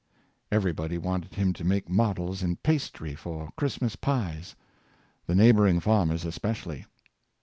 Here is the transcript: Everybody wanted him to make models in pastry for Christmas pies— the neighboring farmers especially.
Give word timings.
Everybody 0.51 0.97
wanted 0.97 1.35
him 1.35 1.53
to 1.53 1.63
make 1.63 1.87
models 1.87 2.41
in 2.41 2.55
pastry 2.55 3.13
for 3.13 3.51
Christmas 3.55 3.95
pies— 3.95 4.55
the 5.27 5.35
neighboring 5.35 5.79
farmers 5.79 6.25
especially. 6.25 6.87